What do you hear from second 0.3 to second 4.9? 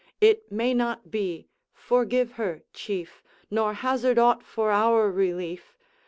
may not be, forgive her, Chief, Nor hazard aught for